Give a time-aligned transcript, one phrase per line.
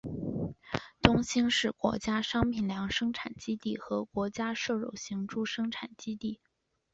[0.99, 6.39] 东兴是国家商品粮生产基地和国家瘦肉型猪生产基地。